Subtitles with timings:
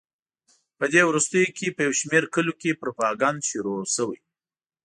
[0.77, 4.19] په دې وروستیو کې په یو شمېر کلیو کې پروپاګند شروع شوی.